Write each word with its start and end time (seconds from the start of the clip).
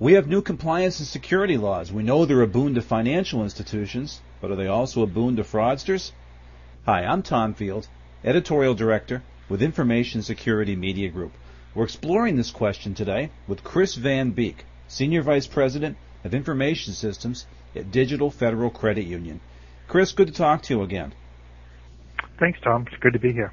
We 0.00 0.14
have 0.14 0.26
new 0.26 0.40
compliance 0.40 0.98
and 0.98 1.06
security 1.06 1.58
laws. 1.58 1.92
We 1.92 2.02
know 2.02 2.24
they're 2.24 2.40
a 2.40 2.46
boon 2.46 2.74
to 2.74 2.80
financial 2.80 3.42
institutions, 3.42 4.22
but 4.40 4.50
are 4.50 4.56
they 4.56 4.66
also 4.66 5.02
a 5.02 5.06
boon 5.06 5.36
to 5.36 5.42
fraudsters? 5.42 6.12
Hi, 6.86 7.04
I'm 7.04 7.22
Tom 7.22 7.52
Field, 7.52 7.86
Editorial 8.24 8.72
Director 8.72 9.22
with 9.50 9.60
Information 9.60 10.22
Security 10.22 10.74
Media 10.74 11.10
Group. 11.10 11.32
We're 11.74 11.84
exploring 11.84 12.36
this 12.36 12.50
question 12.50 12.94
today 12.94 13.30
with 13.46 13.62
Chris 13.62 13.94
Van 13.94 14.30
Beek, 14.30 14.64
Senior 14.88 15.20
Vice 15.20 15.46
President 15.46 15.98
of 16.24 16.32
Information 16.32 16.94
Systems 16.94 17.44
at 17.76 17.92
Digital 17.92 18.30
Federal 18.30 18.70
Credit 18.70 19.04
Union. 19.04 19.42
Chris, 19.86 20.12
good 20.12 20.28
to 20.28 20.32
talk 20.32 20.62
to 20.62 20.76
you 20.76 20.82
again. 20.82 21.12
Thanks, 22.38 22.58
Tom. 22.64 22.86
It's 22.90 23.02
good 23.02 23.12
to 23.12 23.18
be 23.18 23.34
here. 23.34 23.52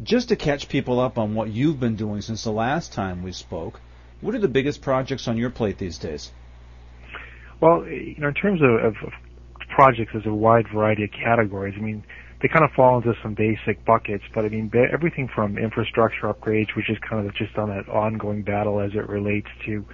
Just 0.00 0.28
to 0.28 0.36
catch 0.36 0.68
people 0.68 1.00
up 1.00 1.18
on 1.18 1.34
what 1.34 1.48
you've 1.50 1.80
been 1.80 1.96
doing 1.96 2.20
since 2.20 2.44
the 2.44 2.52
last 2.52 2.92
time 2.92 3.24
we 3.24 3.32
spoke, 3.32 3.80
what 4.20 4.34
are 4.34 4.40
the 4.40 4.48
biggest 4.48 4.82
projects 4.82 5.28
on 5.28 5.36
your 5.36 5.50
plate 5.50 5.78
these 5.78 5.98
days? 5.98 6.30
Well, 7.60 7.84
you 7.86 8.16
know, 8.18 8.28
in 8.28 8.34
terms 8.34 8.60
of, 8.62 8.84
of 8.84 8.94
projects, 9.74 10.10
there's 10.12 10.26
a 10.26 10.34
wide 10.34 10.66
variety 10.72 11.04
of 11.04 11.10
categories. 11.10 11.74
I 11.76 11.80
mean, 11.80 12.04
they 12.40 12.48
kind 12.48 12.64
of 12.64 12.70
fall 12.76 12.98
into 12.98 13.14
some 13.22 13.34
basic 13.34 13.84
buckets, 13.84 14.22
but 14.34 14.44
I 14.44 14.48
mean, 14.48 14.70
everything 14.92 15.28
from 15.34 15.58
infrastructure 15.58 16.32
upgrades, 16.32 16.68
which 16.76 16.88
is 16.88 16.96
kind 17.08 17.26
of 17.26 17.34
just 17.34 17.56
on 17.56 17.68
that 17.70 17.88
ongoing 17.88 18.42
battle 18.42 18.80
as 18.80 18.92
it 18.94 19.08
relates 19.08 19.48
to 19.66 19.84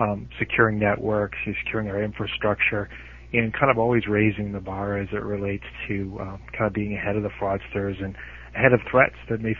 um, 0.00 0.28
securing 0.38 0.78
networks, 0.78 1.38
securing 1.64 1.88
our 1.88 2.02
infrastructure, 2.02 2.88
and 3.32 3.52
kind 3.52 3.70
of 3.70 3.78
always 3.78 4.06
raising 4.08 4.52
the 4.52 4.60
bar 4.60 4.98
as 4.98 5.08
it 5.12 5.22
relates 5.22 5.64
to 5.88 6.18
um, 6.20 6.40
kind 6.52 6.66
of 6.66 6.72
being 6.72 6.94
ahead 6.94 7.16
of 7.16 7.22
the 7.22 7.30
fraudsters 7.40 8.02
and 8.02 8.16
ahead 8.54 8.72
of 8.72 8.80
threats 8.90 9.14
that 9.30 9.40
may, 9.40 9.54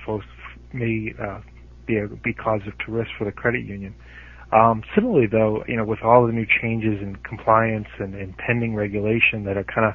may 0.73 1.15
uh, 1.23 1.41
be, 1.87 1.99
a, 1.99 2.09
be 2.09 2.33
cause 2.35 2.61
of 2.67 2.77
to 2.85 2.93
risk 2.93 3.11
for 3.19 3.25
the 3.25 3.33
credit 3.33 3.65
union. 3.65 3.95
Um, 4.53 4.83
similarly, 4.95 5.27
though, 5.31 5.65
you 5.69 5.77
know, 5.77 5.85
with 5.85 6.01
all 6.05 6.27
the 6.27 6.33
new 6.33 6.47
changes 6.63 7.01
in 7.03 7.17
compliance 7.29 7.89
and, 7.99 8.15
and 8.15 8.37
pending 8.39 8.75
regulation 8.75 9.45
that 9.45 9.57
are 9.57 9.65
kind 9.65 9.87
of 9.89 9.95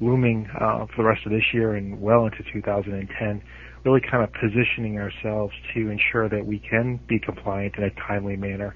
looming 0.00 0.48
uh, 0.60 0.86
for 0.94 1.02
the 1.02 1.04
rest 1.04 1.26
of 1.26 1.32
this 1.32 1.44
year 1.52 1.74
and 1.74 2.00
well 2.00 2.24
into 2.26 2.38
2010, 2.52 3.42
really 3.84 4.00
kind 4.10 4.24
of 4.24 4.30
positioning 4.34 4.98
ourselves 4.98 5.52
to 5.74 5.90
ensure 5.90 6.28
that 6.28 6.44
we 6.46 6.58
can 6.60 7.00
be 7.08 7.18
compliant 7.20 7.74
in 7.78 7.84
a 7.84 7.90
timely 8.08 8.36
manner 8.36 8.74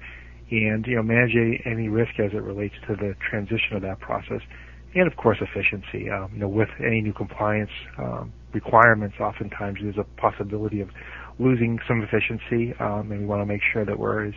and 0.51 0.85
you 0.87 0.95
know 0.95 1.03
manage 1.03 1.33
any 1.65 1.89
risk 1.89 2.19
as 2.19 2.31
it 2.33 2.43
relates 2.43 2.75
to 2.87 2.95
the 2.95 3.15
transition 3.29 3.75
of 3.75 3.81
that 3.81 3.99
process, 3.99 4.41
and 4.95 5.07
of 5.07 5.15
course 5.17 5.39
efficiency. 5.41 6.09
Um, 6.09 6.31
you 6.33 6.39
know, 6.41 6.49
with 6.49 6.69
any 6.79 7.01
new 7.01 7.13
compliance 7.13 7.71
um, 7.97 8.33
requirements, 8.53 9.15
oftentimes 9.19 9.79
there's 9.81 9.97
a 9.97 10.05
possibility 10.21 10.81
of 10.81 10.89
losing 11.39 11.79
some 11.87 12.03
efficiency, 12.03 12.73
um, 12.79 13.11
and 13.11 13.21
we 13.21 13.25
want 13.25 13.41
to 13.41 13.45
make 13.45 13.61
sure 13.73 13.85
that 13.85 13.97
we're 13.97 14.27
as 14.27 14.33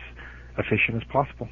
efficient 0.57 1.01
as 1.01 1.03
possible. 1.09 1.47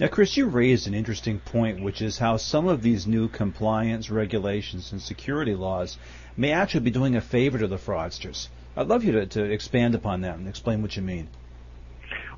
Now, 0.00 0.08
Chris, 0.08 0.36
you 0.36 0.46
raised 0.46 0.88
an 0.88 0.94
interesting 0.94 1.38
point, 1.38 1.80
which 1.80 2.02
is 2.02 2.18
how 2.18 2.36
some 2.36 2.66
of 2.66 2.82
these 2.82 3.06
new 3.06 3.28
compliance 3.28 4.10
regulations 4.10 4.90
and 4.90 5.00
security 5.00 5.54
laws 5.54 5.98
may 6.36 6.50
actually 6.50 6.80
be 6.80 6.90
doing 6.90 7.14
a 7.14 7.20
favor 7.20 7.58
to 7.58 7.68
the 7.68 7.76
fraudsters. 7.76 8.48
I'd 8.76 8.88
love 8.88 9.04
you 9.04 9.12
to, 9.12 9.26
to 9.26 9.44
expand 9.44 9.94
upon 9.94 10.22
that 10.22 10.36
and 10.36 10.48
explain 10.48 10.82
what 10.82 10.96
you 10.96 11.02
mean. 11.02 11.28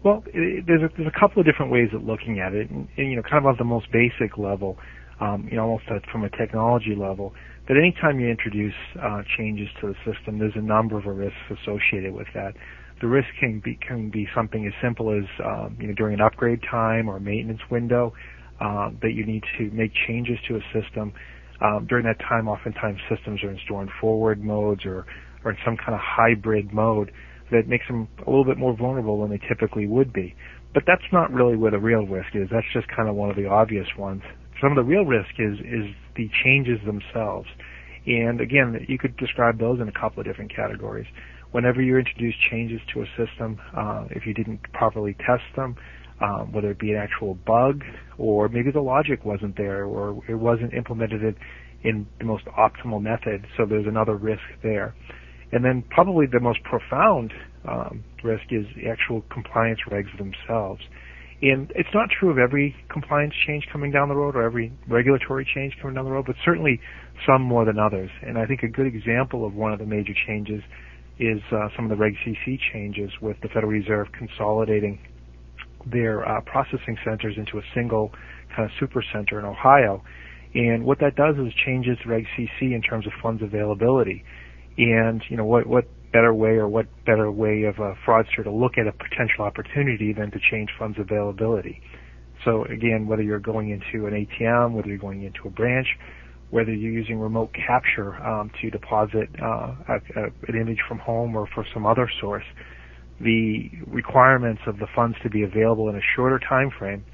Well, 0.04 0.22
it, 0.26 0.64
there's 0.66 0.82
a, 0.82 0.90
there's 0.96 1.08
a 1.08 1.18
couple 1.18 1.40
of 1.40 1.46
different 1.46 1.72
ways 1.72 1.88
of 1.94 2.04
looking 2.04 2.40
at 2.40 2.52
it, 2.52 2.68
and, 2.68 2.88
and 2.96 3.10
you 3.10 3.16
know, 3.16 3.22
kind 3.22 3.38
of 3.38 3.46
on 3.46 3.56
the 3.58 3.64
most 3.64 3.86
basic 3.90 4.36
level, 4.36 4.76
um, 5.18 5.48
you 5.50 5.56
know, 5.56 5.64
almost 5.64 5.84
from 6.12 6.24
a 6.24 6.30
technology 6.30 6.94
level 6.94 7.32
that 7.68 7.76
anytime 7.76 8.20
you 8.20 8.28
introduce 8.28 8.74
uh, 9.02 9.22
changes 9.36 9.68
to 9.80 9.88
the 9.88 9.94
system, 10.04 10.38
there's 10.38 10.54
a 10.56 10.60
number 10.60 10.98
of 10.98 11.06
risks 11.06 11.36
associated 11.50 12.12
with 12.12 12.28
that. 12.34 12.54
The 13.00 13.06
risk 13.06 13.28
can 13.38 13.60
be 13.64 13.78
can 13.86 14.10
be 14.10 14.26
something 14.34 14.66
as 14.66 14.72
simple 14.82 15.10
as 15.10 15.24
um, 15.44 15.76
you 15.80 15.88
know 15.88 15.94
during 15.94 16.14
an 16.14 16.20
upgrade 16.20 16.60
time 16.70 17.08
or 17.08 17.20
maintenance 17.20 17.60
window 17.70 18.14
uh, 18.60 18.90
that 19.02 19.12
you 19.12 19.26
need 19.26 19.42
to 19.58 19.70
make 19.70 19.92
changes 20.06 20.38
to 20.48 20.56
a 20.56 20.60
system. 20.72 21.12
Um, 21.60 21.86
during 21.88 22.04
that 22.04 22.18
time, 22.20 22.48
oftentimes 22.48 22.98
systems 23.08 23.42
are 23.42 23.50
in 23.50 23.58
store 23.64 23.82
and 23.82 23.90
forward 24.00 24.42
modes 24.42 24.84
or 24.84 25.06
or 25.44 25.50
in 25.52 25.56
some 25.64 25.76
kind 25.76 25.94
of 25.94 26.00
hybrid 26.00 26.72
mode 26.72 27.12
that 27.52 27.68
makes 27.68 27.86
them 27.86 28.08
a 28.26 28.30
little 28.30 28.44
bit 28.44 28.58
more 28.58 28.76
vulnerable 28.76 29.20
than 29.20 29.30
they 29.30 29.40
typically 29.46 29.86
would 29.86 30.12
be. 30.12 30.34
But 30.74 30.82
that's 30.86 31.06
not 31.12 31.32
really 31.32 31.56
where 31.56 31.70
the 31.70 31.78
real 31.78 32.06
risk 32.06 32.34
is. 32.34 32.48
That's 32.50 32.66
just 32.72 32.88
kind 32.88 33.08
of 33.08 33.14
one 33.14 33.30
of 33.30 33.36
the 33.36 33.46
obvious 33.46 33.86
ones 33.96 34.22
some 34.60 34.70
of 34.72 34.76
the 34.76 34.84
real 34.84 35.04
risk 35.04 35.30
is 35.38 35.58
is 35.60 35.94
the 36.16 36.28
changes 36.44 36.78
themselves. 36.84 37.48
And 38.06 38.40
again, 38.40 38.86
you 38.88 38.98
could 38.98 39.16
describe 39.16 39.58
those 39.58 39.80
in 39.80 39.88
a 39.88 39.92
couple 39.92 40.20
of 40.20 40.26
different 40.26 40.54
categories. 40.54 41.06
Whenever 41.56 41.80
you 41.80 41.96
introduce 41.96 42.34
changes 42.50 42.82
to 42.92 43.00
a 43.00 43.06
system, 43.16 43.58
uh, 43.74 44.04
if 44.10 44.26
you 44.26 44.34
didn't 44.34 44.60
properly 44.74 45.16
test 45.26 45.42
them, 45.56 45.74
um, 46.20 46.52
whether 46.52 46.70
it 46.70 46.78
be 46.78 46.90
an 46.90 46.98
actual 46.98 47.32
bug 47.46 47.82
or 48.18 48.50
maybe 48.50 48.70
the 48.70 48.82
logic 48.82 49.24
wasn't 49.24 49.56
there 49.56 49.86
or 49.86 50.22
it 50.28 50.34
wasn't 50.34 50.74
implemented 50.74 51.34
in 51.82 52.06
the 52.18 52.26
most 52.26 52.44
optimal 52.58 53.00
method, 53.00 53.46
so 53.56 53.64
there's 53.64 53.86
another 53.86 54.16
risk 54.16 54.42
there. 54.62 54.94
And 55.50 55.64
then 55.64 55.82
probably 55.88 56.26
the 56.30 56.40
most 56.40 56.62
profound 56.62 57.32
um, 57.66 58.04
risk 58.22 58.44
is 58.50 58.66
the 58.76 58.90
actual 58.90 59.24
compliance 59.32 59.80
regs 59.90 60.14
themselves. 60.18 60.82
And 61.40 61.72
it's 61.74 61.88
not 61.94 62.10
true 62.20 62.30
of 62.30 62.36
every 62.36 62.76
compliance 62.92 63.32
change 63.46 63.66
coming 63.72 63.90
down 63.90 64.10
the 64.10 64.14
road 64.14 64.36
or 64.36 64.42
every 64.42 64.74
regulatory 64.88 65.48
change 65.54 65.72
coming 65.80 65.94
down 65.94 66.04
the 66.04 66.10
road, 66.10 66.26
but 66.26 66.36
certainly 66.44 66.80
some 67.26 67.40
more 67.40 67.64
than 67.64 67.78
others. 67.78 68.10
And 68.20 68.36
I 68.36 68.44
think 68.44 68.62
a 68.62 68.68
good 68.68 68.86
example 68.86 69.46
of 69.46 69.54
one 69.54 69.72
of 69.72 69.78
the 69.78 69.86
major 69.86 70.12
changes 70.26 70.62
is 71.18 71.40
uh, 71.50 71.68
some 71.74 71.86
of 71.86 71.90
the 71.90 71.96
Reg 71.96 72.14
CC 72.24 72.58
changes 72.72 73.10
with 73.20 73.36
the 73.42 73.48
Federal 73.48 73.72
Reserve 73.72 74.08
consolidating 74.16 74.98
their 75.90 76.26
uh, 76.28 76.40
processing 76.42 76.96
centers 77.04 77.34
into 77.36 77.58
a 77.58 77.62
single 77.74 78.12
kind 78.54 78.64
of 78.64 78.70
super 78.78 79.02
center 79.12 79.38
in 79.38 79.44
Ohio. 79.44 80.02
And 80.54 80.84
what 80.84 80.98
that 81.00 81.16
does 81.16 81.36
is 81.36 81.52
changes 81.64 81.98
Reg 82.06 82.26
CC 82.36 82.74
in 82.74 82.82
terms 82.82 83.06
of 83.06 83.12
funds 83.22 83.42
availability. 83.42 84.24
And 84.78 85.22
you 85.28 85.36
know 85.36 85.44
what 85.44 85.66
what 85.66 85.86
better 86.12 86.32
way 86.32 86.56
or 86.56 86.68
what 86.68 86.86
better 87.04 87.30
way 87.30 87.64
of 87.64 87.78
a 87.78 87.94
fraudster 88.06 88.42
to 88.44 88.50
look 88.50 88.78
at 88.78 88.86
a 88.86 88.92
potential 88.92 89.44
opportunity 89.44 90.12
than 90.12 90.30
to 90.30 90.38
change 90.50 90.70
funds 90.78 90.98
availability. 90.98 91.80
So 92.44 92.64
again, 92.64 93.06
whether 93.06 93.22
you're 93.22 93.40
going 93.40 93.70
into 93.70 94.06
an 94.06 94.14
ATM, 94.14 94.72
whether 94.72 94.88
you're 94.88 94.98
going 94.98 95.24
into 95.24 95.46
a 95.46 95.50
branch, 95.50 95.88
whether 96.50 96.72
you're 96.72 96.92
using 96.92 97.18
remote 97.18 97.50
capture 97.54 98.14
um, 98.24 98.50
to 98.60 98.70
deposit 98.70 99.28
uh, 99.42 99.74
a, 99.88 99.94
a, 100.16 100.24
an 100.48 100.60
image 100.60 100.78
from 100.88 100.98
home 100.98 101.36
or 101.36 101.48
for 101.54 101.66
some 101.74 101.84
other 101.84 102.08
source, 102.20 102.44
the 103.20 103.70
requirements 103.86 104.62
of 104.66 104.78
the 104.78 104.86
funds 104.94 105.16
to 105.22 105.30
be 105.30 105.42
available 105.42 105.88
in 105.88 105.96
a 105.96 106.00
shorter 106.14 106.38
time 106.38 106.70
frame 106.78 107.04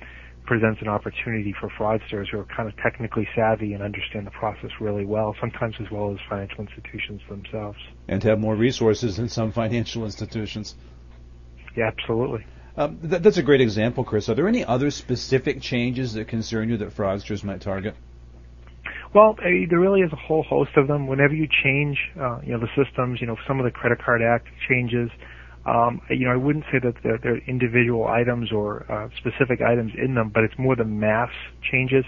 presents 0.44 0.80
an 0.82 0.88
opportunity 0.88 1.54
for 1.58 1.70
fraudsters 1.78 2.26
who 2.30 2.38
are 2.38 2.46
kind 2.56 2.68
of 2.68 2.76
technically 2.78 3.28
savvy 3.34 3.74
and 3.74 3.82
understand 3.82 4.26
the 4.26 4.30
process 4.32 4.70
really 4.80 5.04
well, 5.04 5.36
sometimes 5.40 5.74
as 5.80 5.90
well 5.90 6.12
as 6.12 6.18
financial 6.28 6.60
institutions 6.60 7.20
themselves. 7.28 7.78
And 8.08 8.22
have 8.24 8.40
more 8.40 8.56
resources 8.56 9.16
than 9.16 9.28
some 9.28 9.52
financial 9.52 10.04
institutions. 10.04 10.74
Yeah, 11.76 11.90
absolutely. 11.96 12.44
Um, 12.76 12.98
th- 13.08 13.22
that's 13.22 13.38
a 13.38 13.42
great 13.42 13.60
example, 13.60 14.02
Chris. 14.02 14.28
Are 14.28 14.34
there 14.34 14.48
any 14.48 14.64
other 14.64 14.90
specific 14.90 15.60
changes 15.60 16.14
that 16.14 16.26
concern 16.26 16.68
you 16.68 16.76
that 16.78 16.94
fraudsters 16.94 17.44
might 17.44 17.60
target? 17.60 17.94
Well, 19.14 19.36
uh, 19.40 19.44
there 19.68 19.78
really 19.80 20.00
is 20.00 20.12
a 20.12 20.16
whole 20.16 20.42
host 20.42 20.70
of 20.76 20.88
them. 20.88 21.06
Whenever 21.06 21.34
you 21.34 21.46
change, 21.64 21.98
uh, 22.18 22.40
you 22.44 22.52
know, 22.52 22.60
the 22.60 22.70
systems, 22.82 23.20
you 23.20 23.26
know, 23.26 23.36
some 23.46 23.60
of 23.60 23.64
the 23.64 23.70
Credit 23.70 23.98
Card 24.02 24.22
Act 24.22 24.46
changes, 24.68 25.10
um, 25.66 26.00
you 26.10 26.26
know, 26.26 26.32
I 26.32 26.36
wouldn't 26.36 26.64
say 26.72 26.78
that 26.82 26.94
they're, 27.02 27.18
they're 27.22 27.38
individual 27.46 28.06
items 28.08 28.50
or 28.52 28.90
uh, 28.90 29.08
specific 29.18 29.60
items 29.60 29.92
in 30.02 30.14
them, 30.14 30.30
but 30.32 30.44
it's 30.44 30.54
more 30.58 30.76
the 30.76 30.84
mass 30.84 31.28
changes. 31.70 32.04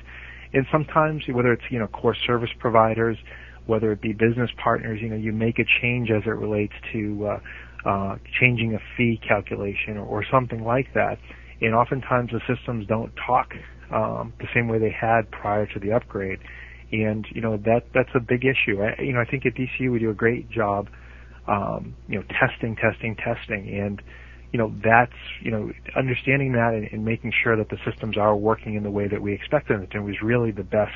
And 0.54 0.64
sometimes, 0.72 1.22
whether 1.30 1.52
it's 1.52 1.62
you 1.70 1.78
know 1.78 1.88
core 1.88 2.16
service 2.26 2.50
providers, 2.58 3.18
whether 3.66 3.92
it 3.92 4.00
be 4.00 4.12
business 4.12 4.50
partners, 4.62 5.00
you 5.02 5.08
know, 5.08 5.16
you 5.16 5.32
make 5.32 5.58
a 5.58 5.64
change 5.82 6.10
as 6.10 6.22
it 6.26 6.30
relates 6.30 6.72
to 6.92 7.28
uh, 7.28 7.88
uh, 7.88 8.16
changing 8.40 8.74
a 8.74 8.78
fee 8.96 9.20
calculation 9.26 9.96
or, 9.98 10.06
or 10.06 10.24
something 10.32 10.64
like 10.64 10.86
that. 10.94 11.18
And 11.60 11.74
oftentimes 11.74 12.30
the 12.32 12.40
systems 12.52 12.86
don't 12.86 13.12
talk 13.26 13.50
um, 13.92 14.32
the 14.38 14.46
same 14.54 14.68
way 14.68 14.78
they 14.78 14.94
had 14.98 15.30
prior 15.30 15.66
to 15.66 15.80
the 15.80 15.92
upgrade. 15.92 16.38
And 16.92 17.26
you 17.30 17.40
know 17.40 17.56
that 17.56 17.82
that's 17.94 18.10
a 18.14 18.20
big 18.20 18.44
issue. 18.44 18.82
I, 18.82 19.00
you 19.02 19.12
know, 19.12 19.20
I 19.20 19.24
think 19.24 19.46
at 19.46 19.54
DCU 19.54 19.90
we 19.90 19.98
do 19.98 20.10
a 20.10 20.14
great 20.14 20.50
job 20.50 20.88
um, 21.46 21.94
you 22.08 22.18
know, 22.18 22.24
testing, 22.40 22.76
testing, 22.76 23.16
testing, 23.16 23.68
and 23.68 24.02
you 24.52 24.58
know 24.58 24.72
that's 24.82 25.12
you 25.42 25.50
know 25.50 25.70
understanding 25.96 26.52
that 26.52 26.72
and, 26.74 26.88
and, 26.92 27.04
making 27.04 27.32
sure 27.42 27.56
that 27.56 27.68
the 27.68 27.76
systems 27.88 28.16
are 28.16 28.36
working 28.36 28.76
in 28.76 28.82
the 28.82 28.90
way 28.90 29.08
that 29.08 29.20
we 29.20 29.32
expect 29.32 29.68
them 29.68 29.86
to 29.90 30.00
was 30.00 30.16
really 30.22 30.52
the 30.52 30.62
best 30.62 30.92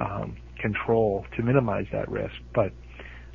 um, 0.00 0.36
control 0.58 1.24
to 1.36 1.42
minimize 1.42 1.86
that 1.92 2.08
risk. 2.08 2.34
But 2.54 2.72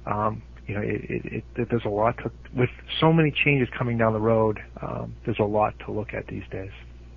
um, 0.05 0.41
you 0.67 0.75
know, 0.75 0.81
it, 0.81 1.01
it, 1.09 1.43
it, 1.55 1.67
there's 1.69 1.85
a 1.85 1.89
lot 1.89 2.17
to 2.17 2.31
with 2.55 2.69
so 2.99 3.13
many 3.13 3.31
changes 3.45 3.69
coming 3.77 3.97
down 3.97 4.13
the 4.13 4.19
road. 4.19 4.59
Um, 4.81 5.15
there's 5.25 5.39
a 5.39 5.43
lot 5.43 5.73
to 5.85 5.91
look 5.91 6.13
at 6.13 6.27
these 6.27 6.43
days. 6.51 6.71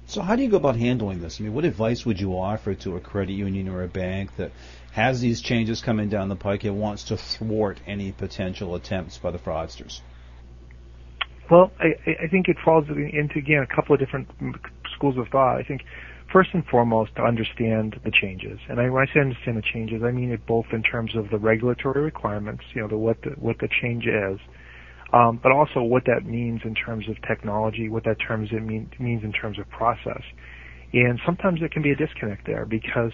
So 0.07 0.21
how 0.21 0.37
do 0.37 0.43
you 0.43 0.51
go 0.51 0.59
about 0.59 0.77
handling 0.77 1.21
this? 1.21 1.41
I 1.41 1.45
mean, 1.45 1.55
what 1.55 1.65
advice 1.65 2.05
would 2.05 2.21
you 2.21 2.33
offer 2.33 2.75
to 2.75 2.97
a 2.97 3.01
credit 3.01 3.33
union 3.33 3.69
or 3.69 3.83
a 3.83 3.89
bank 3.89 4.37
that 4.37 4.53
has 4.93 5.21
these 5.21 5.41
changes 5.41 5.81
coming 5.81 6.09
down 6.09 6.29
the 6.29 6.37
pike 6.37 6.65
and 6.65 6.79
wants 6.79 7.05
to 7.05 7.17
thwart 7.17 7.81
any 7.87 8.13
potential 8.13 8.75
attempts 8.75 9.19
by 9.19 9.31
the 9.31 9.39
fraudsters? 9.39 10.01
Well, 11.51 11.73
I, 11.79 11.95
I 12.25 12.29
think 12.29 12.49
it 12.49 12.57
falls 12.65 12.87
into 12.89 13.39
again 13.39 13.63
a 13.63 13.75
couple 13.75 13.95
of 13.95 14.01
different 14.01 14.29
schools 14.95 15.19
of 15.19 15.29
thought. 15.29 15.59
I 15.59 15.63
think 15.63 15.83
first 16.33 16.51
and 16.53 16.65
foremost 16.67 17.15
to 17.17 17.23
understand 17.23 18.01
the 18.05 18.11
changes. 18.11 18.59
And 18.69 18.81
I, 18.81 18.89
when 18.89 19.07
I 19.07 19.13
say 19.13 19.21
understand 19.21 19.57
the 19.57 19.63
changes, 19.63 20.03
I 20.03 20.11
mean 20.11 20.31
it 20.31 20.47
both 20.47 20.67
in 20.73 20.83
terms 20.83 21.15
of 21.17 21.31
the 21.31 21.39
regulatory 21.39 22.03
requirements, 22.03 22.65
you 22.75 22.83
know, 22.83 22.89
the, 22.89 22.97
what 22.97 23.23
the, 23.23 23.31
what 23.31 23.59
the 23.59 23.69
change 23.81 24.07
is, 24.07 24.39
um, 25.13 25.39
but 25.43 25.53
also 25.53 25.83
what 25.83 26.05
that 26.07 26.25
means 26.25 26.61
in 26.65 26.75
terms 26.75 27.09
of 27.09 27.17
technology, 27.27 27.89
what 27.89 28.05
that 28.05 28.17
terms 28.27 28.49
it 28.53 28.63
mean, 28.63 28.91
means 28.99 29.23
in 29.23 29.33
terms 29.33 29.59
of 29.59 29.69
process. 29.71 30.23
And 30.93 31.19
sometimes 31.27 31.61
there 31.61 31.69
can 31.69 31.83
be 31.83 31.91
a 31.91 31.97
disconnect 31.97 32.47
there 32.47 32.67
because, 32.67 33.13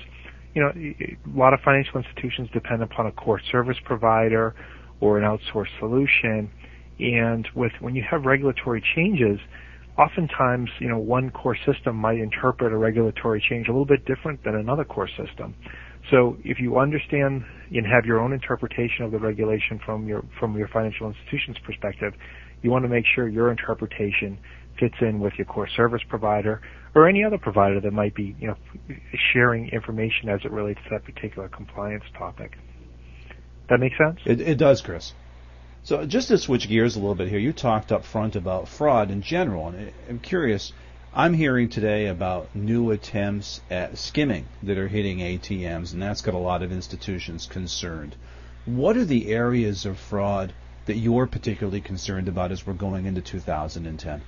you 0.55 0.63
know, 0.63 0.71
a 0.71 1.39
lot 1.39 1.55
of 1.55 1.61
financial 1.65 2.01
institutions 2.01 2.49
depend 2.53 2.83
upon 2.83 3.07
a 3.07 3.13
core 3.13 3.41
service 3.51 3.79
provider 3.85 4.55
or 5.01 5.19
an 5.19 5.25
outsourced 5.25 5.79
solution. 5.79 6.51
And 6.99 7.49
with 7.55 7.73
when 7.81 7.95
you 7.95 8.05
have 8.11 8.25
regulatory 8.25 8.85
changes, 8.95 9.41
oftentimes, 9.99 10.69
you 10.79 10.89
know, 10.89 10.99
one 10.99 11.31
core 11.31 11.57
system 11.67 11.97
might 11.97 12.19
interpret 12.19 12.73
a 12.73 12.77
regulatory 12.77 13.43
change 13.49 13.69
a 13.69 13.71
little 13.71 13.87
bit 13.87 14.05
different 14.05 14.43
than 14.45 14.55
another 14.55 14.85
core 14.85 15.09
system. 15.09 15.55
So 16.11 16.37
if 16.45 16.59
you 16.59 16.79
understand 16.79 17.45
and 17.71 17.87
have 17.87 18.05
your 18.05 18.21
own 18.21 18.33
interpretation 18.33 19.05
of 19.05 19.13
the 19.13 19.19
regulation 19.19 19.81
from 19.85 20.09
your 20.09 20.25
from 20.39 20.57
your 20.57 20.69
financial 20.69 21.09
institution's 21.09 21.59
perspective, 21.59 22.15
you 22.63 22.71
want 22.71 22.85
to 22.85 22.89
make 22.89 23.05
sure 23.15 23.29
your 23.29 23.51
interpretation 23.51 24.39
fits 24.79 24.97
in 25.01 25.21
with 25.21 25.35
your 25.37 25.45
core 25.45 25.69
service 25.69 26.03
provider 26.09 26.61
or 26.95 27.09
any 27.09 27.23
other 27.23 27.39
provider 27.39 27.81
that 27.81 27.93
might 27.93 28.15
be, 28.15 28.35
you 28.41 28.49
know, 28.49 28.57
sharing 29.33 29.69
information 29.69 30.29
as 30.29 30.41
it 30.45 30.51
relates 30.51 30.81
to 30.85 30.91
that 30.91 31.05
particular 31.05 31.49
compliance 31.49 32.05
topic. 32.19 32.57
That 33.69 33.79
make 33.79 33.93
sense? 33.97 34.19
It, 34.25 34.41
it 34.41 34.59
does, 34.59 34.81
Chris. 34.81 35.13
So 35.83 36.05
just 36.05 36.29
to 36.29 36.39
switch 36.39 36.69
gears 36.69 36.97
a 36.97 36.99
little 36.99 37.15
bit 37.15 37.29
here, 37.29 37.39
you 37.39 37.53
talked 37.53 37.93
up 37.93 38.05
front 38.05 38.37
about 38.37 38.69
fraud 38.69 39.11
in 39.11 39.23
general, 39.23 39.69
and 39.69 39.93
I'm 40.09 40.19
curious. 40.19 40.73
I'm 41.13 41.35
hearing 41.35 41.69
today 41.69 42.07
about 42.07 42.55
new 42.55 42.93
attempts 42.93 43.61
at 43.69 43.99
skimming 43.99 44.47
that 44.63 44.79
are 44.79 44.87
hitting 44.87 45.19
ATMs, 45.19 45.93
and 45.93 46.01
that's 46.01 46.21
got 46.21 46.35
a 46.35 46.39
lot 46.39 46.63
of 46.63 46.71
institutions 46.71 47.47
concerned. 47.47 48.15
What 48.65 48.97
are 48.97 49.05
the 49.05 49.33
areas 49.33 49.87
of 49.87 49.99
fraud 49.99 50.53
that 50.87 50.99
you're 50.99 51.27
particularly 51.27 51.81
concerned 51.81 52.29
about 52.29 52.53
as 52.53 52.65
we're 52.65 52.75
going 52.75 53.07
into 53.07 53.21
2010? 53.23 54.23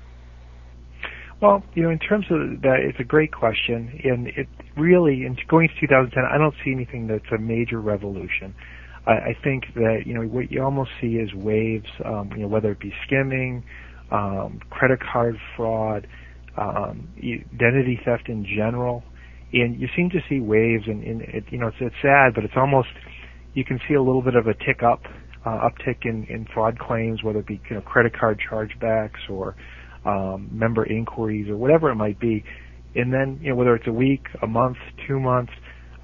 Well, 1.40 1.62
you 1.74 1.84
know, 1.84 1.90
in 1.90 2.00
terms 2.00 2.26
of 2.30 2.62
that, 2.62 2.80
it's 2.80 2.98
a 2.98 3.04
great 3.04 3.30
question, 3.30 4.00
and 4.02 4.26
it 4.26 4.48
really, 4.76 5.24
in 5.24 5.38
going 5.46 5.68
to 5.68 5.74
2010, 5.80 6.24
I 6.24 6.36
don't 6.36 6.54
see 6.64 6.72
anything 6.72 7.06
that's 7.06 7.30
a 7.30 7.38
major 7.38 7.80
revolution. 7.80 8.56
I, 9.06 9.12
I 9.12 9.36
think 9.44 9.66
that 9.74 10.02
you 10.04 10.14
know 10.14 10.22
what 10.22 10.50
you 10.50 10.60
almost 10.64 10.90
see 11.00 11.14
is 11.14 11.32
waves, 11.32 11.90
um, 12.04 12.32
you 12.32 12.42
know, 12.42 12.48
whether 12.48 12.72
it 12.72 12.80
be 12.80 12.92
skimming, 13.06 13.62
um, 14.10 14.60
credit 14.70 14.98
card 15.00 15.38
fraud, 15.56 16.08
um, 16.56 17.08
identity 17.54 18.00
theft 18.04 18.28
in 18.28 18.44
general, 18.44 19.02
and 19.52 19.80
you 19.80 19.88
seem 19.96 20.10
to 20.10 20.20
see 20.28 20.40
waves, 20.40 20.84
and, 20.86 21.02
and 21.02 21.22
it, 21.22 21.44
you 21.50 21.58
know, 21.58 21.68
it's, 21.68 21.76
it's 21.80 21.94
sad, 22.02 22.34
but 22.34 22.44
it's 22.44 22.54
almost 22.56 22.88
you 23.54 23.64
can 23.64 23.78
see 23.88 23.94
a 23.94 24.02
little 24.02 24.22
bit 24.22 24.34
of 24.34 24.46
a 24.46 24.54
tick 24.54 24.82
up, 24.82 25.02
uh, 25.44 25.68
uptick 25.68 26.04
in, 26.04 26.24
in 26.30 26.46
fraud 26.54 26.78
claims, 26.78 27.22
whether 27.22 27.40
it 27.40 27.46
be 27.46 27.60
you 27.70 27.76
know 27.76 27.82
credit 27.82 28.12
card 28.18 28.40
chargebacks 28.50 29.28
or 29.30 29.54
um, 30.04 30.48
member 30.52 30.84
inquiries 30.84 31.48
or 31.48 31.56
whatever 31.56 31.90
it 31.90 31.96
might 31.96 32.18
be, 32.20 32.44
and 32.94 33.12
then 33.12 33.38
you 33.42 33.50
know 33.50 33.56
whether 33.56 33.74
it's 33.74 33.86
a 33.86 33.92
week, 33.92 34.26
a 34.42 34.46
month, 34.46 34.76
two 35.06 35.20
months 35.20 35.52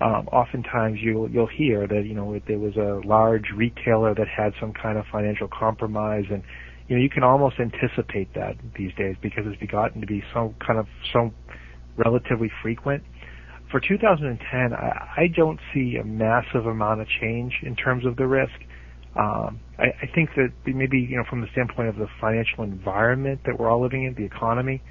um, 0.01 0.29
oftentimes 0.31 0.99
you'll 1.03 1.29
you'll 1.31 1.49
hear 1.49 1.87
that 1.87 2.05
you 2.07 2.15
know 2.15 2.39
there 2.47 2.59
was 2.59 2.77
a 2.77 3.07
large 3.07 3.47
retailer 3.57 4.15
that 4.15 4.29
had 4.29 4.53
some 4.61 4.73
kind 4.73 4.97
of 4.97 5.05
financial 5.11 5.49
compromise, 5.49 6.25
and 6.31 6.43
you 6.89 6.97
know 6.97 7.03
you 7.03 7.11
can 7.11 7.23
almost 7.23 7.57
anticipate 7.61 8.33
that 8.35 8.57
these 8.77 8.93
days 8.97 9.17
because 9.23 9.45
it's 9.47 9.71
gotten 9.71 10.01
to 10.01 10.07
be 10.07 10.23
so 10.33 10.55
kind 10.65 10.79
of 10.79 10.87
so 11.13 11.33
relatively 11.97 12.51
frequent. 12.63 13.03
For 13.71 13.81
2010, 13.81 14.73
I, 14.73 15.09
I 15.17 15.27
don't 15.37 15.61
see 15.75 15.97
a 16.01 16.05
massive 16.05 16.67
amount 16.67 17.03
of 17.03 17.07
change 17.21 17.53
in 17.63 17.77
terms 17.77 18.07
of 18.07 18.17
the 18.17 18.27
risk. 18.27 18.55
Um, 19.15 19.61
I, 19.79 19.89
I 20.03 20.11
think 20.15 20.31
that 20.37 20.53
maybe 20.67 20.99
you 20.99 21.17
know 21.17 21.25
from 21.29 21.41
the 21.43 21.49
standpoint 21.53 21.89
of 21.89 21.97
the 21.97 22.09
financial 22.21 22.65
environment 22.65 23.41
that 23.47 23.59
we're 23.59 23.71
all 23.71 23.83
living 23.83 24.05
in, 24.05 24.15
the 24.15 24.25
economy, 24.25 24.83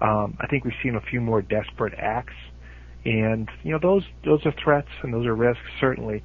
um, 0.00 0.36
I 0.40 0.46
think 0.46 0.64
we've 0.64 0.74
seen 0.82 0.96
a 0.96 1.00
few 1.10 1.20
more 1.20 1.42
desperate 1.42 1.94
acts 1.98 2.34
and 3.04 3.48
you 3.62 3.72
know 3.72 3.78
those 3.80 4.02
those 4.24 4.40
are 4.44 4.54
threats 4.62 4.88
and 5.02 5.12
those 5.14 5.26
are 5.26 5.34
risks 5.34 5.62
certainly, 5.80 6.22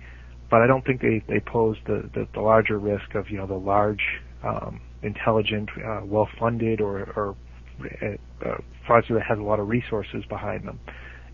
but 0.50 0.62
I 0.62 0.68
don't 0.68 0.86
think 0.86 1.02
they 1.02 1.24
they 1.28 1.40
pose 1.40 1.78
the 1.86 2.10
the, 2.14 2.28
the 2.34 2.42
larger 2.42 2.80
risk 2.80 3.16
of 3.16 3.30
you 3.30 3.38
know 3.38 3.48
the 3.48 3.54
large, 3.54 4.04
um, 4.44 4.82
intelligent, 5.04 5.70
uh, 5.78 6.02
well-funded 6.04 6.82
or 6.82 7.04
or 7.16 7.36
uh, 7.82 8.58
fraudster 8.88 9.16
that 9.16 9.24
has 9.28 9.40
a 9.40 9.42
lot 9.42 9.60
of 9.60 9.68
resources 9.68 10.24
behind 10.30 10.68
them. 10.68 10.80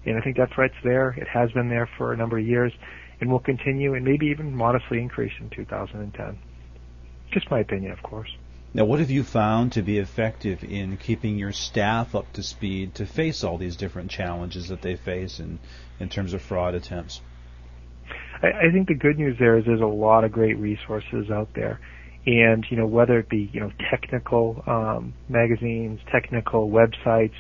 And 0.06 0.18
I 0.18 0.22
think 0.22 0.38
that 0.38 0.54
threat's 0.54 0.76
there. 0.84 1.12
It 1.18 1.28
has 1.28 1.52
been 1.52 1.70
there 1.70 1.90
for 1.98 2.14
a 2.14 2.18
number 2.18 2.38
of 2.38 2.46
years, 2.46 2.72
and 3.20 3.30
will 3.30 3.40
continue, 3.40 3.94
and 3.94 4.06
maybe 4.06 4.28
even 4.28 4.56
modestly 4.56 5.02
increase 5.02 5.34
in 5.40 5.50
2010. 5.50 6.40
Just 7.32 7.52
my 7.52 7.60
opinion, 7.60 7.92
of 7.92 8.02
course. 8.02 8.30
Now, 8.74 8.86
what 8.86 9.00
have 9.00 9.10
you 9.10 9.24
found 9.24 9.72
to 9.74 9.82
be 9.82 9.98
effective 9.98 10.64
in 10.64 10.98
keeping 10.98 11.38
your 11.38 11.52
staff 11.52 12.14
up 12.14 12.32
to 12.34 12.44
speed 12.44 12.96
to 12.96 13.06
face 13.06 13.44
all 13.44 13.58
these 13.58 13.76
different 13.76 14.12
challenges 14.12 14.68
that 14.68 14.82
they 14.82 14.96
face 14.96 15.40
in, 15.40 15.60
in 16.00 16.10
terms 16.10 16.34
of 16.34 16.42
fraud 16.42 16.76
attempts? 16.76 17.22
I, 18.42 18.68
I 18.68 18.72
think 18.72 18.88
the 18.88 18.96
good 18.96 19.18
news 19.18 19.38
there 19.40 19.58
is 19.58 19.66
there's 19.66 19.82
a 19.82 19.86
lot 19.86 20.24
of 20.24 20.32
great 20.32 20.58
resources 20.58 21.32
out 21.32 21.50
there. 21.56 21.80
And, 22.26 22.66
you 22.70 22.78
know, 22.78 22.86
whether 22.86 23.18
it 23.20 23.30
be, 23.30 23.50
you 23.54 23.60
know, 23.60 23.72
technical 23.90 24.62
um, 24.68 25.14
magazines, 25.30 26.00
technical 26.12 26.70
websites, 26.70 27.34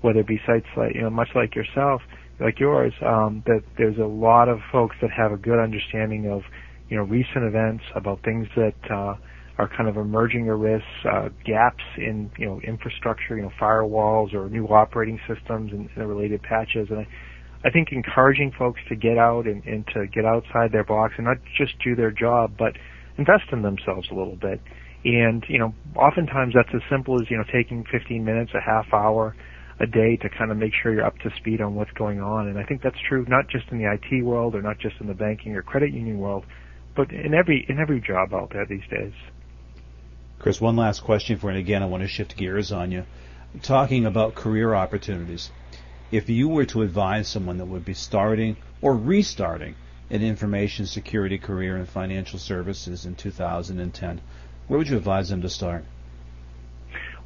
whether 0.00 0.20
it 0.20 0.26
be 0.26 0.40
sites 0.46 0.66
like, 0.76 0.94
you 0.94 1.02
know, 1.02 1.10
much 1.10 1.28
like 1.34 1.54
yourself, 1.54 2.02
like 2.40 2.58
yours, 2.58 2.92
um, 3.04 3.42
that 3.46 3.62
there's 3.78 3.98
a 3.98 4.06
lot 4.06 4.48
of 4.48 4.58
folks 4.72 4.96
that 5.00 5.10
have 5.10 5.32
a 5.32 5.36
good 5.36 5.60
understanding 5.60 6.28
of, 6.28 6.42
you 6.88 6.96
know, 6.96 7.04
recent 7.04 7.44
events, 7.44 7.84
about 7.94 8.22
things 8.24 8.48
that, 8.56 8.74
uh, 8.90 9.14
are 9.58 9.68
kind 9.68 9.88
of 9.88 9.96
emerging 9.96 10.48
or 10.48 10.56
risks, 10.56 10.86
uh, 11.04 11.28
gaps 11.44 11.84
in 11.96 12.30
you 12.38 12.46
know 12.46 12.60
infrastructure, 12.60 13.36
you 13.36 13.42
know 13.42 13.52
firewalls 13.60 14.34
or 14.34 14.48
new 14.48 14.66
operating 14.66 15.20
systems 15.28 15.72
and, 15.72 15.88
and 15.90 15.96
the 15.96 16.06
related 16.06 16.42
patches. 16.42 16.88
And 16.90 17.00
I, 17.00 17.06
I 17.64 17.70
think 17.70 17.88
encouraging 17.92 18.52
folks 18.58 18.80
to 18.88 18.96
get 18.96 19.18
out 19.18 19.46
and, 19.46 19.62
and 19.64 19.86
to 19.94 20.06
get 20.06 20.24
outside 20.24 20.72
their 20.72 20.84
box 20.84 21.14
and 21.16 21.26
not 21.26 21.36
just 21.56 21.74
do 21.84 21.94
their 21.94 22.10
job, 22.10 22.54
but 22.58 22.72
invest 23.18 23.44
in 23.52 23.62
themselves 23.62 24.08
a 24.10 24.14
little 24.14 24.36
bit. 24.36 24.60
And 25.04 25.44
you 25.48 25.58
know, 25.58 25.74
oftentimes 25.96 26.54
that's 26.54 26.74
as 26.74 26.82
simple 26.90 27.20
as 27.20 27.30
you 27.30 27.36
know 27.36 27.44
taking 27.52 27.84
15 27.90 28.24
minutes, 28.24 28.52
a 28.54 28.60
half 28.60 28.92
hour 28.92 29.34
a 29.80 29.86
day 29.86 30.16
to 30.16 30.28
kind 30.28 30.50
of 30.50 30.56
make 30.56 30.72
sure 30.80 30.92
you're 30.92 31.04
up 31.04 31.18
to 31.18 31.30
speed 31.36 31.60
on 31.60 31.74
what's 31.74 31.90
going 31.92 32.20
on. 32.20 32.46
And 32.46 32.58
I 32.58 32.64
think 32.64 32.82
that's 32.82 32.98
true 33.08 33.24
not 33.28 33.48
just 33.48 33.68
in 33.70 33.78
the 33.78 33.92
IT 33.92 34.24
world 34.24 34.54
or 34.54 34.62
not 34.62 34.78
just 34.78 34.96
in 35.00 35.08
the 35.08 35.14
banking 35.14 35.56
or 35.56 35.62
credit 35.62 35.92
union 35.92 36.18
world, 36.18 36.44
but 36.94 37.10
in 37.10 37.34
every 37.34 37.66
in 37.68 37.78
every 37.78 38.00
job 38.00 38.32
out 38.32 38.50
there 38.52 38.66
these 38.66 38.86
days. 38.90 39.12
Chris, 40.38 40.60
one 40.60 40.76
last 40.76 41.00
question 41.00 41.38
for 41.38 41.50
and 41.50 41.58
again, 41.58 41.82
I 41.82 41.86
want 41.86 42.02
to 42.02 42.08
shift 42.08 42.36
gears 42.36 42.72
on 42.72 42.92
you. 42.92 43.04
Talking 43.62 44.06
about 44.06 44.34
career 44.34 44.74
opportunities. 44.74 45.50
If 46.10 46.28
you 46.28 46.48
were 46.48 46.66
to 46.66 46.82
advise 46.82 47.28
someone 47.28 47.58
that 47.58 47.66
would 47.66 47.84
be 47.84 47.94
starting 47.94 48.56
or 48.80 48.94
restarting 48.96 49.74
an 50.10 50.22
information 50.22 50.86
security 50.86 51.38
career 51.38 51.76
in 51.76 51.86
financial 51.86 52.38
services 52.38 53.06
in 53.06 53.14
2010, 53.14 54.20
where 54.68 54.78
would 54.78 54.88
you 54.88 54.96
advise 54.96 55.28
them 55.28 55.42
to 55.42 55.48
start? 55.48 55.84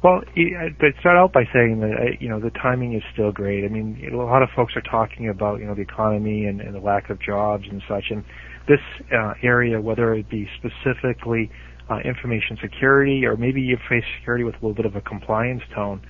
Well, 0.03 0.21
I'd 0.35 0.93
start 0.99 1.17
out 1.17 1.33
by 1.33 1.45
saying 1.51 1.79
that 1.79 1.91
uh, 1.91 2.17
you 2.19 2.29
know 2.29 2.39
the 2.39 2.51
timing 2.51 2.93
is 2.93 3.01
still 3.13 3.31
great. 3.31 3.65
I 3.65 3.67
mean, 3.67 4.07
a 4.11 4.15
lot 4.15 4.43
of 4.43 4.49
folks 4.55 4.73
are 4.75 4.81
talking 4.81 5.27
about 5.29 5.59
you 5.59 5.65
know 5.65 5.73
the 5.73 5.81
economy 5.81 6.45
and, 6.45 6.61
and 6.61 6.75
the 6.75 6.79
lack 6.79 7.09
of 7.09 7.19
jobs 7.19 7.65
and 7.69 7.81
such, 7.89 8.05
and 8.11 8.23
this 8.67 8.79
uh, 9.11 9.33
area, 9.41 9.81
whether 9.81 10.13
it 10.13 10.29
be 10.29 10.47
specifically 10.57 11.49
uh, 11.89 11.97
information 12.05 12.57
security, 12.61 13.25
or 13.25 13.37
maybe 13.37 13.71
information 13.71 14.09
security 14.19 14.43
with 14.43 14.53
a 14.55 14.57
little 14.57 14.75
bit 14.75 14.85
of 14.85 14.95
a 14.95 15.01
compliance 15.01 15.63
tone. 15.73 16.01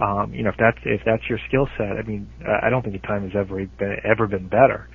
Um, 0.00 0.32
you 0.32 0.44
know, 0.44 0.50
if 0.50 0.56
that's 0.58 0.78
if 0.84 1.00
that's 1.04 1.28
your 1.28 1.38
skill 1.48 1.68
set, 1.76 1.96
I 1.98 2.02
mean, 2.02 2.30
I 2.46 2.70
don't 2.70 2.82
think 2.82 3.00
the 3.00 3.06
time 3.06 3.28
has 3.28 3.36
ever 3.36 3.66
been 3.66 3.96
ever 4.04 4.28
been 4.28 4.48
better. 4.48 4.88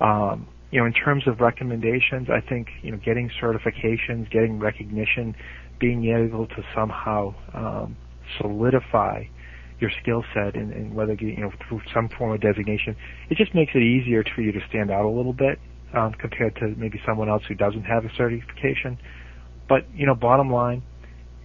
Um, 0.00 0.46
you 0.70 0.80
know, 0.80 0.86
in 0.86 0.92
terms 0.92 1.24
of 1.26 1.40
recommendations, 1.40 2.28
I 2.30 2.40
think 2.48 2.68
you 2.82 2.90
know 2.92 2.98
getting 3.04 3.30
certifications, 3.42 4.30
getting 4.30 4.58
recognition, 4.58 5.34
being 5.80 6.04
able 6.06 6.46
to 6.48 6.62
somehow 6.74 7.34
um, 7.54 7.98
solidify 8.40 9.24
your 9.80 9.90
skill 10.02 10.24
set 10.34 10.56
and, 10.56 10.72
and 10.72 10.94
whether 10.94 11.14
you 11.14 11.38
know 11.38 11.50
through 11.68 11.80
some 11.94 12.08
form 12.18 12.32
of 12.32 12.40
designation, 12.40 12.96
it 13.30 13.38
just 13.38 13.54
makes 13.54 13.72
it 13.74 13.82
easier 13.82 14.24
for 14.34 14.42
you 14.42 14.52
to 14.52 14.60
stand 14.68 14.90
out 14.90 15.04
a 15.04 15.10
little 15.10 15.32
bit 15.32 15.58
um, 15.94 16.12
compared 16.20 16.54
to 16.56 16.74
maybe 16.76 17.00
someone 17.06 17.28
else 17.28 17.42
who 17.48 17.54
doesn't 17.54 17.84
have 17.84 18.04
a 18.04 18.10
certification. 18.16 18.98
But 19.68 19.82
you 19.92 20.06
know, 20.06 20.14
bottom 20.14 20.52
line, 20.52 20.84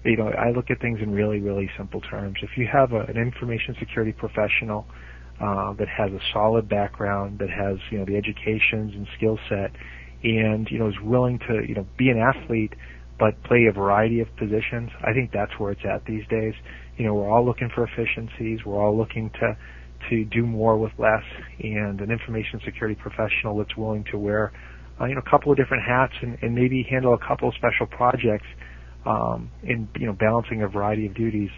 you 0.06 0.18
know, 0.18 0.30
I 0.30 0.51
look 0.51 0.70
at 0.70 0.82
things 0.82 1.00
in 1.01 1.12
really, 1.12 1.39
really 1.39 1.70
simple 1.77 2.01
terms. 2.01 2.38
If 2.42 2.51
you 2.58 2.68
have 2.72 2.92
a, 2.94 3.01
an 3.01 3.18
information 3.18 3.75
security 3.80 4.13
professional 4.13 4.88
uh, 5.42 5.74
that 5.74 5.88
has 5.88 6.12
a 6.12 6.20
solid 6.32 6.70
background, 6.70 7.40
that 7.40 7.50
has 7.50 7.78
you 7.92 8.00
know 8.00 8.06
the 8.06 8.16
educations 8.16 8.94
and 8.96 9.08
skill 9.18 9.40
set, 9.50 9.72
and 10.24 10.68
you 10.70 10.80
know 10.80 10.88
is 10.88 11.00
willing 11.04 11.40
to 11.48 11.62
you 11.68 11.75
know 11.75 11.86
be 11.98 12.10
an 12.10 12.18
athlete 12.18 12.74
but 13.20 13.42
play 13.44 13.66
a 13.70 13.72
variety 13.72 14.20
of 14.20 14.28
positions, 14.38 14.90
I 15.02 15.13
think 15.13 15.32
that's 15.32 15.52
where 15.58 15.72
it's 15.72 15.86
at 15.86 16.06
these 16.06 16.28
days. 16.30 16.54
You 16.98 17.06
know, 17.06 17.13
we're 17.13 17.30
all 17.30 17.46
looking 17.46 17.70
for 17.74 17.84
efficiencies. 17.86 18.60
We're 18.66 18.82
all 18.84 18.98
looking 18.98 19.30
to 19.40 19.58
to 20.10 20.25
do 20.25 20.46
more 20.46 20.78
with 20.78 20.92
less, 20.98 21.24
and 21.62 22.02
an 22.02 22.12
information 22.12 22.60
security 22.66 23.00
professional 23.02 23.58
that's 23.58 23.78
willing 23.78 24.04
to 24.12 24.18
wear, 24.18 24.52
uh, 25.00 25.06
you 25.06 25.16
know, 25.16 25.22
a 25.25 25.30
couple 25.30 25.50
of 25.50 25.58
different 25.58 25.82
hats 25.82 26.12
and, 26.22 26.38
and 26.42 26.54
maybe 26.54 26.86
handle 26.90 27.13
a 27.13 27.18
couple 27.25 27.48
of 27.48 27.56
special 27.56 27.86
projects 27.86 28.46
um, 29.06 29.50
in 29.63 29.88
you 29.98 30.06
know 30.06 30.13
balancing 30.13 30.62
a 30.62 30.68
variety 30.68 31.06
of 31.06 31.13
duties. 31.13 31.50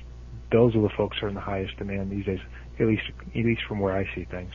Those 0.52 0.76
are 0.76 0.82
the 0.82 0.94
folks 0.96 1.18
who 1.20 1.26
are 1.26 1.30
in 1.30 1.36
the 1.36 1.42
highest 1.42 1.76
demand 1.78 2.12
these 2.12 2.26
days, 2.26 2.40
at 2.80 2.88
least 2.88 3.04
at 3.36 3.46
least 3.46 3.62
from 3.68 3.80
where 3.80 3.96
I 3.96 4.06
see 4.16 4.26
things. 4.26 4.54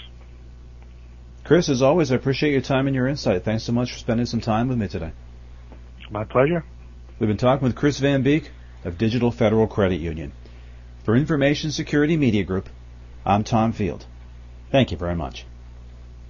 Chris, 1.45 1.69
as 1.69 1.83
always, 1.83 2.13
I 2.13 2.17
appreciate 2.17 2.53
your 2.53 2.61
time 2.61 2.87
and 2.87 2.95
your 2.95 3.09
insight. 3.09 3.45
Thanks 3.45 3.65
so 3.65 3.73
much 3.73 3.93
for 3.93 3.99
spending 3.99 4.27
some 4.27 4.41
time 4.41 4.69
with 4.69 4.79
me 4.79 4.89
today. 4.89 5.13
My 6.11 6.25
pleasure. 6.25 6.65
We've 7.19 7.29
been 7.29 7.37
talking 7.37 7.65
with 7.65 7.77
Chris 7.77 7.99
Van 7.99 8.23
Beek 8.23 8.51
of 8.85 8.99
Digital 8.99 9.31
Federal 9.31 9.67
Credit 9.67 10.01
Union. 10.01 10.33
For 11.05 11.17
Information 11.17 11.71
Security 11.71 12.17
Media 12.17 12.45
Group, 12.45 12.69
I'm 13.25 13.45
Tom 13.45 13.73
Field. 13.73 14.07
Thank 14.71 14.91
you 14.91 14.97
very 14.97 15.15
much. 15.15 15.45